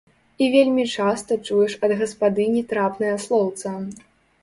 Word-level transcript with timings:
І 0.45 0.45
вельмі 0.55 0.85
часта 0.93 1.37
чуеш 1.45 1.77
ад 1.89 1.95
гаспадыні 2.01 2.67
трапнае 2.75 3.15
слоўца. 3.27 3.69